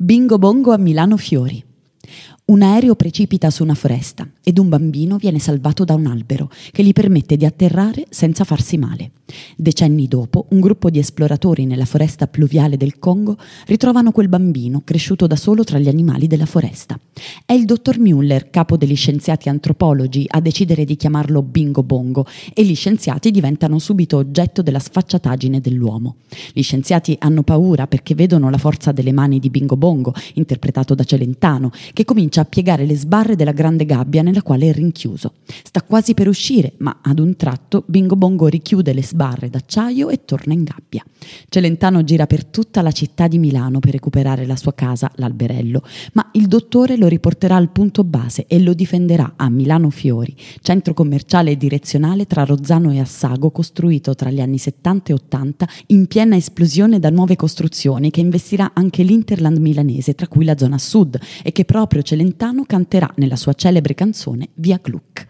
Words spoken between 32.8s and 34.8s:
le sbarre della grande gabbia nella quale è